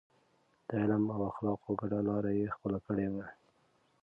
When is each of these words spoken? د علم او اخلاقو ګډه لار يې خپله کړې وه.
د 0.67 0.69
علم 0.81 1.03
او 1.15 1.21
اخلاقو 1.31 1.71
ګډه 1.79 1.99
لار 2.07 2.25
يې 2.39 2.53
خپله 2.55 2.77
کړې 2.85 3.07
وه. 3.13 3.25